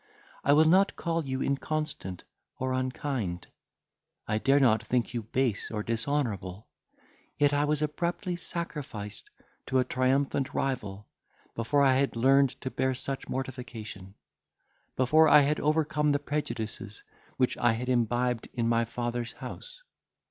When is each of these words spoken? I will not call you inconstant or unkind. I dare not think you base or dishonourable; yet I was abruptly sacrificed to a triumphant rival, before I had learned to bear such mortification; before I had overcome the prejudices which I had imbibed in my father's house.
I 0.43 0.53
will 0.53 0.65
not 0.65 0.95
call 0.95 1.25
you 1.27 1.43
inconstant 1.43 2.23
or 2.57 2.73
unkind. 2.73 3.45
I 4.27 4.39
dare 4.39 4.59
not 4.59 4.81
think 4.83 5.13
you 5.13 5.21
base 5.21 5.69
or 5.69 5.83
dishonourable; 5.83 6.65
yet 7.37 7.53
I 7.53 7.65
was 7.65 7.83
abruptly 7.83 8.35
sacrificed 8.35 9.29
to 9.67 9.77
a 9.77 9.83
triumphant 9.85 10.55
rival, 10.55 11.05
before 11.53 11.83
I 11.83 11.97
had 11.97 12.15
learned 12.15 12.59
to 12.61 12.71
bear 12.71 12.95
such 12.95 13.29
mortification; 13.29 14.15
before 14.95 15.27
I 15.27 15.41
had 15.41 15.59
overcome 15.59 16.13
the 16.13 16.17
prejudices 16.17 17.03
which 17.37 17.55
I 17.59 17.73
had 17.73 17.87
imbibed 17.87 18.49
in 18.55 18.67
my 18.67 18.85
father's 18.85 19.33
house. 19.33 19.83